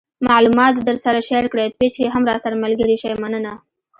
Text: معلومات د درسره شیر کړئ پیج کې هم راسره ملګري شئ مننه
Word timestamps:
معلومات 0.29 0.71
د 0.75 0.81
درسره 0.89 1.19
شیر 1.27 1.45
کړئ 1.51 1.67
پیج 1.79 1.93
کې 1.99 2.13
هم 2.13 2.23
راسره 2.31 2.55
ملګري 2.63 2.95
شئ 3.01 3.13
مننه 3.23 3.53